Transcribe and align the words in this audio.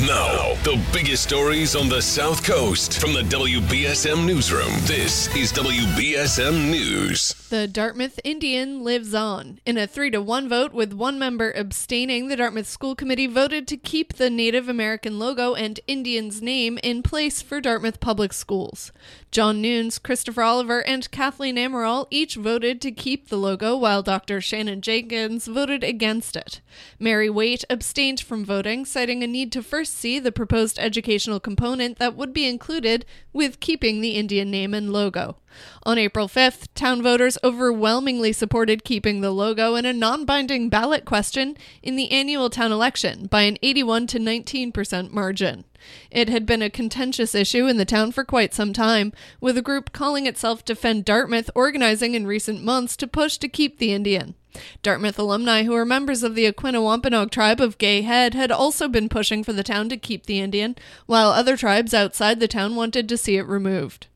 Now, 0.00 0.55
the 0.66 0.84
biggest 0.92 1.22
stories 1.22 1.76
on 1.76 1.88
the 1.88 2.02
South 2.02 2.44
Coast 2.44 3.00
from 3.00 3.12
the 3.12 3.20
WBSM 3.20 4.26
Newsroom. 4.26 4.72
This 4.80 5.32
is 5.36 5.52
WBSM 5.52 6.68
News. 6.72 7.34
The 7.50 7.68
Dartmouth 7.68 8.18
Indian 8.24 8.82
lives 8.82 9.14
on. 9.14 9.60
In 9.64 9.78
a 9.78 9.86
3 9.86 10.10
to 10.10 10.20
1 10.20 10.48
vote, 10.48 10.72
with 10.72 10.92
one 10.92 11.20
member 11.20 11.52
abstaining, 11.52 12.26
the 12.26 12.34
Dartmouth 12.34 12.66
School 12.66 12.96
Committee 12.96 13.28
voted 13.28 13.68
to 13.68 13.76
keep 13.76 14.14
the 14.14 14.28
Native 14.28 14.68
American 14.68 15.20
logo 15.20 15.54
and 15.54 15.78
Indian's 15.86 16.42
name 16.42 16.80
in 16.82 17.04
place 17.04 17.40
for 17.40 17.60
Dartmouth 17.60 18.00
Public 18.00 18.32
Schools. 18.32 18.90
John 19.30 19.62
Nunes, 19.62 20.00
Christopher 20.00 20.42
Oliver, 20.42 20.84
and 20.84 21.08
Kathleen 21.12 21.54
Amaral 21.54 22.08
each 22.10 22.34
voted 22.34 22.80
to 22.80 22.90
keep 22.90 23.28
the 23.28 23.36
logo, 23.36 23.76
while 23.76 24.02
Dr. 24.02 24.40
Shannon 24.40 24.80
Jenkins 24.80 25.46
voted 25.46 25.84
against 25.84 26.34
it. 26.34 26.60
Mary 26.98 27.30
Waite 27.30 27.64
abstained 27.70 28.18
from 28.18 28.44
voting, 28.44 28.84
citing 28.84 29.22
a 29.22 29.28
need 29.28 29.52
to 29.52 29.62
first 29.62 29.94
see 29.94 30.18
the 30.18 30.32
proposed 30.32 30.55
educational 30.78 31.40
component 31.40 31.98
that 31.98 32.16
would 32.16 32.32
be 32.32 32.46
included 32.46 33.04
with 33.32 33.60
keeping 33.60 34.00
the 34.00 34.12
Indian 34.12 34.50
name 34.50 34.74
and 34.74 34.92
logo. 34.92 35.36
On 35.84 35.98
April 35.98 36.28
5th, 36.28 36.68
town 36.74 37.02
voters 37.02 37.38
overwhelmingly 37.42 38.32
supported 38.32 38.84
keeping 38.84 39.20
the 39.20 39.30
logo 39.30 39.74
in 39.74 39.84
a 39.84 39.92
non 39.92 40.24
binding 40.24 40.68
ballot 40.68 41.04
question 41.04 41.56
in 41.82 41.96
the 41.96 42.10
annual 42.10 42.50
town 42.50 42.72
election 42.72 43.26
by 43.26 43.42
an 43.42 43.58
81 43.62 44.06
to 44.08 44.18
19% 44.18 45.12
margin. 45.12 45.64
It 46.10 46.28
had 46.28 46.46
been 46.46 46.62
a 46.62 46.70
contentious 46.70 47.34
issue 47.34 47.66
in 47.66 47.76
the 47.76 47.84
town 47.84 48.12
for 48.12 48.24
quite 48.24 48.54
some 48.54 48.72
time, 48.72 49.12
with 49.40 49.56
a 49.56 49.62
group 49.62 49.92
calling 49.92 50.26
itself 50.26 50.64
Defend 50.64 51.04
Dartmouth 51.04 51.50
organizing 51.54 52.14
in 52.14 52.26
recent 52.26 52.62
months 52.62 52.96
to 52.96 53.06
push 53.06 53.36
to 53.38 53.48
keep 53.48 53.78
the 53.78 53.92
Indian. 53.92 54.34
Dartmouth 54.82 55.18
alumni 55.18 55.64
who 55.64 55.74
are 55.74 55.84
members 55.84 56.22
of 56.22 56.34
the 56.34 56.46
Aquinnah 56.46 57.30
tribe 57.30 57.60
of 57.60 57.78
Gay 57.78 58.02
Head 58.02 58.34
had 58.34 58.50
also 58.50 58.88
been 58.88 59.08
pushing 59.08 59.44
for 59.44 59.52
the 59.52 59.62
town 59.62 59.88
to 59.88 59.96
keep 59.96 60.26
the 60.26 60.40
Indian, 60.40 60.76
while 61.06 61.30
other 61.30 61.56
tribes 61.56 61.92
outside 61.92 62.40
the 62.40 62.48
town 62.48 62.74
wanted 62.76 63.08
to 63.08 63.16
see 63.16 63.36
it 63.36 63.46
removed. 63.46 64.06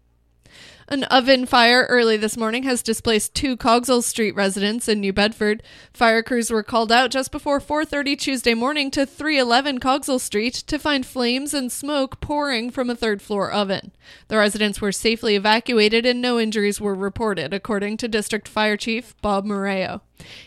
An 0.92 1.04
oven 1.04 1.46
fire 1.46 1.86
early 1.88 2.16
this 2.16 2.36
morning 2.36 2.64
has 2.64 2.82
displaced 2.82 3.32
two 3.32 3.56
Cogswell 3.56 4.02
Street 4.02 4.34
residents 4.34 4.88
in 4.88 4.98
New 4.98 5.12
Bedford. 5.12 5.62
Fire 5.94 6.20
crews 6.20 6.50
were 6.50 6.64
called 6.64 6.90
out 6.90 7.12
just 7.12 7.30
before 7.30 7.60
4:30 7.60 8.16
Tuesday 8.16 8.54
morning 8.54 8.90
to 8.90 9.06
311 9.06 9.78
Cogswell 9.78 10.18
Street 10.18 10.52
to 10.54 10.80
find 10.80 11.06
flames 11.06 11.54
and 11.54 11.70
smoke 11.70 12.20
pouring 12.20 12.70
from 12.70 12.90
a 12.90 12.96
third-floor 12.96 13.52
oven. 13.52 13.92
The 14.26 14.38
residents 14.38 14.80
were 14.80 14.90
safely 14.90 15.36
evacuated 15.36 16.04
and 16.04 16.20
no 16.20 16.40
injuries 16.40 16.80
were 16.80 16.96
reported, 16.96 17.54
according 17.54 17.98
to 17.98 18.08
District 18.08 18.48
Fire 18.48 18.76
Chief 18.76 19.14
Bob 19.22 19.46
Moreo. 19.46 20.00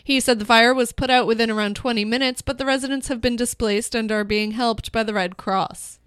He 0.04 0.20
said 0.20 0.38
the 0.38 0.44
fire 0.44 0.74
was 0.74 0.92
put 0.92 1.08
out 1.08 1.26
within 1.26 1.50
around 1.50 1.74
20 1.74 2.04
minutes, 2.04 2.42
but 2.42 2.58
the 2.58 2.66
residents 2.66 3.08
have 3.08 3.22
been 3.22 3.36
displaced 3.36 3.94
and 3.94 4.12
are 4.12 4.24
being 4.24 4.50
helped 4.50 4.92
by 4.92 5.04
the 5.04 5.14
Red 5.14 5.38
Cross. 5.38 6.00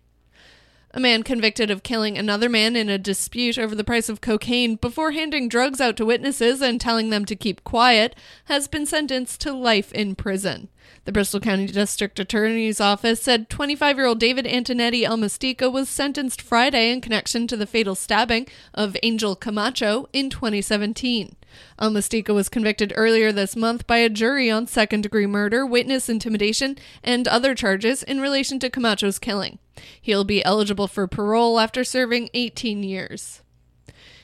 A 0.98 1.00
man 1.00 1.22
convicted 1.22 1.70
of 1.70 1.84
killing 1.84 2.18
another 2.18 2.50
man 2.50 2.76
in 2.76 2.90
a 2.90 2.98
dispute 2.98 3.60
over 3.60 3.76
the 3.76 3.84
price 3.84 4.10
of 4.10 4.20
cocaine 4.20 4.78
before 4.78 5.12
handing 5.12 5.48
drugs 5.48 5.80
out 5.80 5.96
to 5.98 6.08
witnesses 6.08 6.60
and 6.60 6.82
telling 6.82 7.12
them 7.12 7.24
to 7.26 7.36
keep 7.36 7.64
quiet 7.64 8.16
has 8.46 8.68
been 8.68 8.88
sentenced 8.88 9.40
to 9.42 9.54
life 9.54 9.92
in 9.92 10.16
prison. 10.16 10.70
The 11.06 11.12
Bristol 11.12 11.40
County 11.40 11.68
District 11.68 12.20
Attorney's 12.20 12.82
Office 12.82 13.22
said 13.22 13.48
25 13.48 13.98
year 13.98 14.08
old 14.08 14.20
David 14.20 14.46
Antonetti 14.46 15.04
Almastica 15.04 15.72
was 15.72 15.88
sentenced 15.88 16.42
Friday 16.42 16.92
in 16.92 17.00
connection 17.00 17.46
to 17.46 17.56
the 17.56 17.68
fatal 17.68 17.94
stabbing 17.94 18.48
of 18.74 18.98
Angel 19.04 19.36
Camacho 19.36 20.10
in 20.14 20.32
2017. 20.32 21.36
Almastica 21.80 22.34
was 22.34 22.50
convicted 22.50 22.92
earlier 22.96 23.32
this 23.32 23.56
month 23.56 23.86
by 23.86 23.98
a 23.98 24.10
jury 24.10 24.50
on 24.50 24.66
second 24.66 25.02
degree 25.02 25.28
murder, 25.28 25.64
witness 25.64 26.10
intimidation, 26.10 26.76
and 27.04 27.28
other 27.28 27.54
charges 27.54 28.02
in 28.02 28.20
relation 28.20 28.58
to 28.58 28.72
Camacho's 28.72 29.20
killing. 29.20 29.60
He'll 30.02 30.24
be 30.24 30.44
eligible 30.44 30.88
for 30.88 31.08
parole 31.08 31.60
after 31.60 31.84
serving 31.84 32.30
18 32.34 32.84
years. 32.84 33.42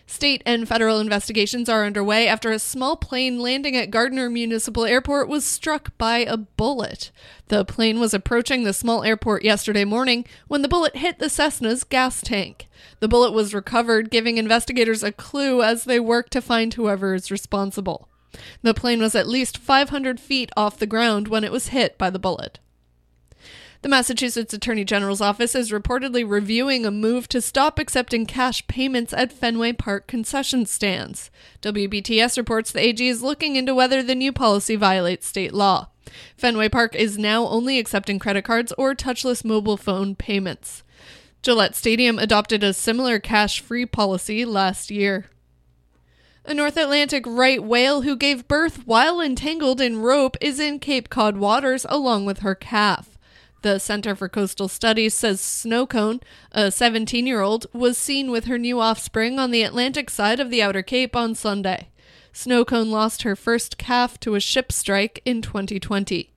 State 0.06 0.44
and 0.46 0.68
federal 0.68 1.00
investigations 1.00 1.70
are 1.70 1.86
underway 1.86 2.28
after 2.28 2.52
a 2.52 2.59
small 2.59 2.96
plane 2.96 3.40
landing 3.40 3.75
at 3.75 3.90
Gardner 3.90 4.30
Municipal 4.30 4.86
Airport 4.86 5.28
was 5.28 5.46
struck 5.46 5.97
by 5.97 6.19
a 6.19 6.38
bullet. 6.38 7.12
The 7.47 7.64
plane 7.64 8.00
was 8.00 8.14
approaching 8.14 8.64
the 8.64 8.74
small 8.74 9.03
airport 9.03 9.44
yesterday 9.44 9.86
morning 9.86 10.25
when 10.47 10.62
the 10.62 10.68
bullet 10.68 10.97
hit 10.97 11.19
the 11.19 11.30
Cessna's 11.30 11.84
gas 11.84 12.22
tank. 12.22 12.68
The 13.00 13.08
bullet 13.08 13.31
was 13.31 13.53
recovered, 13.53 14.12
giving 14.12 14.38
investigators 14.38 15.03
a 15.03 15.12
clue 15.12 15.64
as 15.64 15.85
they 15.85 16.00
work 16.00 16.30
to 16.31 16.41
find 16.41 16.74
whoever 16.74 17.16
is 17.16 17.31
responsible. 17.31 18.09
The 18.62 18.74
plane 18.74 19.00
was 19.00 19.16
at 19.16 19.28
least 19.28 19.58
500 19.58 20.20
feet 20.20 20.52
off 20.58 20.78
the 20.78 20.85
ground 20.85 21.28
when 21.28 21.44
it 21.44 21.52
was 21.52 21.70
hit 21.70 21.97
by 21.97 22.09
the 22.09 22.20
bullet. 22.20 22.59
The 23.84 23.90
Massachusetts 23.90 24.54
Attorney 24.54 24.86
General's 24.86 25.20
office 25.20 25.56
is 25.56 25.72
reportedly 25.72 26.24
reviewing 26.26 26.86
a 26.86 26.90
move 26.90 27.28
to 27.28 27.42
stop 27.42 27.78
accepting 27.78 28.26
cash 28.26 28.66
payments 28.68 29.12
at 29.12 29.34
Fenway 29.34 29.74
Park 29.74 30.08
concession 30.08 30.66
stands. 30.66 31.30
WBTS 31.62 32.38
reports 32.38 32.72
the 32.72 32.80
AG 32.80 33.06
is 33.06 33.22
looking 33.22 33.58
into 33.58 33.76
whether 33.76 34.02
the 34.02 34.16
new 34.16 34.32
policy 34.32 34.78
violates 34.78 35.28
state 35.28 35.54
law. 35.54 35.90
Fenway 36.38 36.70
Park 36.70 36.96
is 36.96 37.18
now 37.18 37.46
only 37.46 37.78
accepting 37.78 38.20
credit 38.20 38.46
cards 38.46 38.72
or 38.78 38.96
touchless 38.96 39.44
mobile 39.44 39.76
phone 39.76 40.16
payments. 40.16 40.84
Gillette 41.42 41.76
Stadium 41.76 42.18
adopted 42.18 42.64
a 42.64 42.72
similar 42.72 43.20
cash 43.20 43.60
free 43.60 43.86
policy 43.86 44.46
last 44.46 44.92
year. 44.92 45.30
A 46.46 46.54
North 46.54 46.78
Atlantic 46.78 47.26
right 47.28 47.62
whale 47.62 48.04
who 48.04 48.16
gave 48.16 48.48
birth 48.48 48.88
while 48.88 49.20
entangled 49.20 49.82
in 49.82 50.00
rope 50.00 50.38
is 50.40 50.58
in 50.58 50.80
Cape 50.80 51.10
Cod 51.10 51.36
waters 51.36 51.86
along 51.90 52.24
with 52.24 52.40
her 52.40 52.56
calf. 52.56 53.12
The 53.63 53.79
Center 53.79 54.13
for 54.13 54.28
Coastal 54.28 54.68
Studies 54.68 55.13
says 55.13 55.40
Snowcone, 55.40 56.22
a 56.51 56.69
17 56.69 57.25
year 57.25 57.40
old, 57.40 57.66
was 57.72 57.97
seen 57.97 58.29
with 58.29 58.44
her 58.44 58.57
new 58.57 58.81
offspring 58.81 59.40
on 59.40 59.51
the 59.51 59.63
Atlantic 59.63 60.09
side 60.09 60.41
of 60.41 60.50
the 60.50 60.62
Outer 60.62 60.84
Cape 60.84 61.16
on 61.16 61.34
Sunday. 61.34 61.88
Snowcone 62.34 62.90
lost 62.90 63.22
her 63.22 63.38
first 63.38 63.78
calf 63.78 64.19
to 64.19 64.35
a 64.35 64.41
ship 64.41 64.73
strike 64.73 65.22
in 65.23 65.41
2020. 65.41 66.34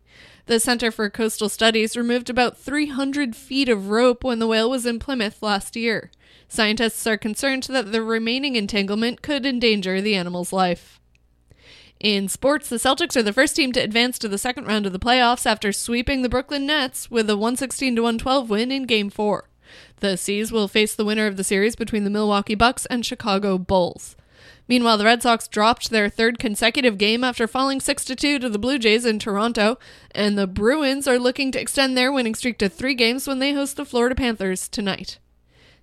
The 0.46 0.60
Center 0.60 0.92
for 0.92 1.10
Coastal 1.10 1.48
Studies 1.48 1.96
removed 1.96 2.30
about 2.30 2.56
300 2.56 3.34
feet 3.34 3.68
of 3.68 3.90
rope 3.90 4.22
when 4.22 4.38
the 4.38 4.46
whale 4.46 4.70
was 4.70 4.86
in 4.86 5.00
Plymouth 5.00 5.42
last 5.42 5.74
year. 5.74 6.12
Scientists 6.46 7.08
are 7.08 7.16
concerned 7.16 7.64
that 7.64 7.90
the 7.90 8.02
remaining 8.02 8.54
entanglement 8.54 9.20
could 9.22 9.44
endanger 9.44 10.00
the 10.00 10.14
animal's 10.14 10.52
life. 10.52 11.00
In 12.00 12.28
sports, 12.28 12.68
the 12.68 12.76
Celtics 12.76 13.16
are 13.16 13.22
the 13.22 13.32
first 13.32 13.56
team 13.56 13.72
to 13.72 13.80
advance 13.80 14.18
to 14.18 14.28
the 14.28 14.36
second 14.36 14.66
round 14.66 14.84
of 14.84 14.92
the 14.92 14.98
playoffs 14.98 15.46
after 15.46 15.72
sweeping 15.72 16.20
the 16.20 16.28
Brooklyn 16.28 16.66
Nets 16.66 17.10
with 17.10 17.30
a 17.30 17.36
116 17.36 17.94
112 17.94 18.50
win 18.50 18.70
in 18.70 18.84
Game 18.84 19.08
4. 19.08 19.48
The 20.00 20.16
C's 20.16 20.52
will 20.52 20.68
face 20.68 20.94
the 20.94 21.06
winner 21.06 21.26
of 21.26 21.38
the 21.38 21.44
series 21.44 21.74
between 21.74 22.04
the 22.04 22.10
Milwaukee 22.10 22.54
Bucks 22.54 22.84
and 22.86 23.04
Chicago 23.04 23.56
Bulls. 23.56 24.14
Meanwhile, 24.68 24.98
the 24.98 25.06
Red 25.06 25.22
Sox 25.22 25.48
dropped 25.48 25.88
their 25.88 26.10
third 26.10 26.38
consecutive 26.38 26.98
game 26.98 27.24
after 27.24 27.46
falling 27.46 27.80
6 27.80 28.04
2 28.04 28.40
to 28.40 28.48
the 28.48 28.58
Blue 28.58 28.78
Jays 28.78 29.06
in 29.06 29.18
Toronto, 29.18 29.78
and 30.10 30.36
the 30.36 30.46
Bruins 30.46 31.08
are 31.08 31.18
looking 31.18 31.50
to 31.52 31.60
extend 31.60 31.96
their 31.96 32.12
winning 32.12 32.34
streak 32.34 32.58
to 32.58 32.68
three 32.68 32.94
games 32.94 33.26
when 33.26 33.38
they 33.38 33.54
host 33.54 33.76
the 33.76 33.86
Florida 33.86 34.14
Panthers 34.14 34.68
tonight. 34.68 35.18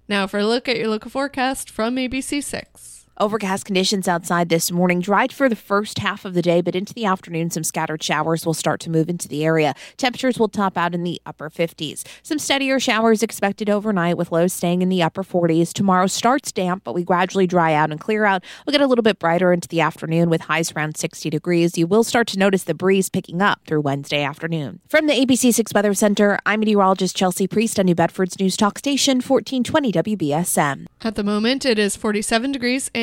Now, 0.07 0.27
for 0.27 0.39
a 0.39 0.45
look 0.45 0.69
at 0.69 0.77
your 0.77 0.89
local 0.89 1.09
forecast 1.09 1.71
from 1.71 1.95
ABC6. 1.95 3.02
Overcast 3.19 3.65
conditions 3.65 4.07
outside 4.07 4.49
this 4.49 4.71
morning, 4.71 4.99
dried 4.99 5.31
for 5.31 5.47
the 5.47 5.55
first 5.55 5.99
half 5.99 6.25
of 6.25 6.33
the 6.33 6.41
day, 6.41 6.61
but 6.61 6.75
into 6.75 6.95
the 6.95 7.05
afternoon, 7.05 7.51
some 7.51 7.63
scattered 7.63 8.01
showers 8.01 8.43
will 8.43 8.55
start 8.55 8.79
to 8.79 8.89
move 8.89 9.07
into 9.07 9.27
the 9.27 9.45
area. 9.45 9.75
Temperatures 9.97 10.39
will 10.39 10.47
top 10.47 10.79
out 10.79 10.95
in 10.95 11.03
the 11.03 11.21
upper 11.23 11.51
50s. 11.51 12.03
Some 12.23 12.39
steadier 12.39 12.79
showers 12.79 13.21
expected 13.21 13.69
overnight 13.69 14.17
with 14.17 14.31
lows 14.31 14.51
staying 14.51 14.81
in 14.81 14.89
the 14.89 15.03
upper 15.03 15.23
40s. 15.23 15.73
Tomorrow 15.73 16.07
starts 16.07 16.51
damp, 16.51 16.83
but 16.83 16.95
we 16.95 17.03
gradually 17.03 17.45
dry 17.45 17.75
out 17.75 17.91
and 17.91 17.99
clear 17.99 18.25
out. 18.25 18.43
We'll 18.65 18.71
get 18.71 18.81
a 18.81 18.87
little 18.87 19.03
bit 19.03 19.19
brighter 19.19 19.53
into 19.53 19.67
the 19.67 19.81
afternoon 19.81 20.31
with 20.31 20.41
highs 20.41 20.71
around 20.71 20.97
60 20.97 21.29
degrees. 21.29 21.77
You 21.77 21.85
will 21.85 22.03
start 22.03 22.27
to 22.29 22.39
notice 22.39 22.63
the 22.63 22.73
breeze 22.73 23.09
picking 23.09 23.43
up 23.43 23.59
through 23.67 23.81
Wednesday 23.81 24.23
afternoon. 24.23 24.79
From 24.87 25.05
the 25.05 25.13
ABC6 25.13 25.71
Weather 25.75 25.93
Center, 25.93 26.39
I'm 26.47 26.61
meteorologist 26.61 27.15
Chelsea 27.15 27.47
Priest 27.47 27.79
on 27.79 27.85
New 27.85 27.95
Bedford's 27.95 28.39
News 28.39 28.57
Talk 28.57 28.79
Station, 28.79 29.17
1420 29.17 29.91
WBSM. 29.91 30.87
At 31.01 31.13
the 31.13 31.23
moment, 31.23 31.63
it 31.63 31.77
is 31.77 31.95
47 31.95 32.51
degrees 32.51 32.89
and 32.95 33.02